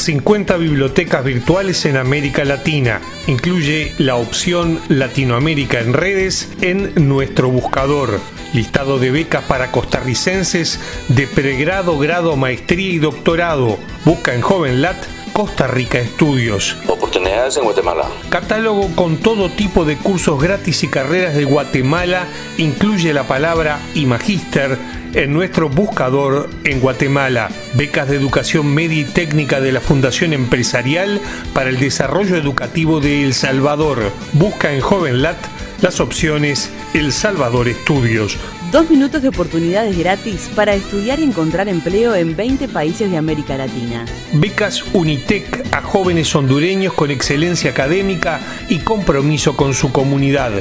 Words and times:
...50 0.00 0.58
bibliotecas 0.58 1.24
virtuales 1.24 1.84
en 1.84 1.96
América 1.96 2.44
Latina. 2.44 3.00
Incluye 3.26 3.92
la 3.98 4.16
opción 4.16 4.80
Latinoamérica 4.88 5.80
en 5.80 5.92
redes 5.92 6.48
en 6.62 7.08
nuestro 7.08 7.50
buscador 7.50 8.18
listado 8.52 8.98
de 8.98 9.10
becas 9.10 9.44
para 9.44 9.70
costarricenses 9.70 10.80
de 11.08 11.26
pregrado, 11.26 11.98
grado, 11.98 12.36
maestría 12.36 12.90
y 12.90 12.98
doctorado. 12.98 13.78
Busca 14.04 14.34
en 14.34 14.40
JovenLat 14.40 14.96
Costa 15.32 15.66
Rica 15.66 15.98
Estudios. 15.98 16.76
Oportunidades 16.86 17.56
en 17.56 17.64
Guatemala. 17.64 18.04
Catálogo 18.28 18.88
con 18.94 19.16
todo 19.18 19.50
tipo 19.50 19.84
de 19.84 19.96
cursos 19.96 20.40
gratis 20.40 20.82
y 20.82 20.88
carreras 20.88 21.34
de 21.34 21.44
Guatemala 21.44 22.26
incluye 22.58 23.12
la 23.12 23.24
palabra 23.24 23.80
y 23.94 24.06
magíster 24.06 24.78
en 25.14 25.32
nuestro 25.32 25.68
buscador 25.68 26.48
en 26.64 26.80
Guatemala. 26.80 27.50
Becas 27.74 28.08
de 28.08 28.16
educación 28.16 28.72
media 28.72 29.00
y 29.00 29.04
técnica 29.04 29.60
de 29.60 29.72
la 29.72 29.80
Fundación 29.80 30.32
Empresarial 30.32 31.20
para 31.54 31.70
el 31.70 31.78
Desarrollo 31.78 32.36
Educativo 32.36 33.00
de 33.00 33.24
El 33.24 33.34
Salvador. 33.34 34.12
Busca 34.32 34.72
en 34.72 34.80
JovenLat 34.80 35.38
las 35.82 36.00
opciones 36.00 36.70
El 36.94 37.12
Salvador 37.12 37.68
Estudios. 37.68 38.36
Dos 38.72 38.88
minutos 38.88 39.20
de 39.20 39.28
oportunidades 39.28 39.98
gratis 39.98 40.48
para 40.54 40.74
estudiar 40.74 41.18
y 41.18 41.24
encontrar 41.24 41.68
empleo 41.68 42.14
en 42.14 42.36
20 42.36 42.68
países 42.68 43.10
de 43.10 43.16
América 43.16 43.56
Latina. 43.56 44.04
Becas 44.32 44.84
Unitec 44.92 45.66
a 45.72 45.82
jóvenes 45.82 46.32
hondureños 46.36 46.92
con 46.92 47.10
excelencia 47.10 47.72
académica 47.72 48.40
y 48.68 48.78
compromiso 48.78 49.56
con 49.56 49.74
su 49.74 49.90
comunidad. 49.90 50.52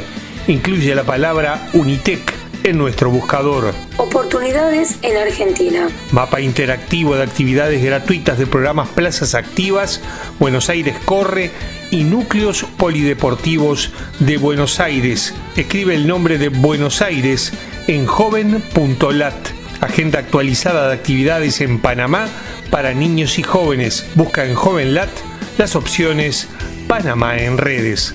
Incluye 0.48 0.96
la 0.96 1.04
palabra 1.04 1.70
Unitec 1.74 2.34
en 2.64 2.80
nuestro 2.80 3.12
buscador. 3.12 3.76
Oportunidades 3.98 4.98
en 5.04 5.16
Argentina. 5.16 5.88
Mapa 6.12 6.42
interactivo 6.42 7.16
de 7.16 7.22
actividades 7.22 7.84
gratuitas 7.84 8.40
de 8.40 8.48
programas 8.48 8.90
Plazas 8.90 9.36
Activas, 9.36 10.02
Buenos 10.40 10.70
Aires 10.70 10.96
Corre 11.06 11.52
y 11.92 12.04
Núcleos 12.06 12.66
Polideportivos 12.78 13.92
de 14.20 14.38
Buenos 14.38 14.80
Aires. 14.80 15.36
Escribe 15.56 15.94
el 15.94 16.08
nombre 16.08 16.40
de 16.40 16.50
Buenos 16.50 17.04
Aires 17.04 17.54
en 17.90 18.06
joven.lat. 18.06 19.34
Agenda 19.82 20.20
actualizada 20.20 20.90
de 20.90 20.94
actividades 20.94 21.60
en 21.60 21.80
Panamá 21.80 22.28
para 22.70 22.94
niños 22.94 23.40
y 23.40 23.44
jóvenes. 23.44 24.06
Busca 24.14 24.46
en 24.46 24.54
JovenLat 24.54 25.10
las 25.58 25.76
opciones 25.76 26.48
Panamá 26.88 27.38
en 27.38 27.58
redes. 27.58 28.14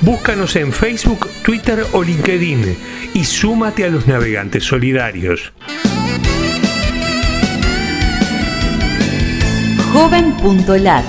Búscanos 0.00 0.56
en 0.56 0.72
Facebook, 0.72 1.28
Twitter 1.44 1.86
o 1.92 2.02
LinkedIn 2.02 2.76
y 3.14 3.24
súmate 3.24 3.84
a 3.84 3.88
los 3.88 4.08
navegantes 4.08 4.64
solidarios. 4.64 5.52
Joven.lat 9.92 11.04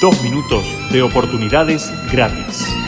Dos 0.00 0.22
minutos 0.22 0.64
de 0.90 1.02
oportunidades 1.02 1.92
gratis. 2.10 2.83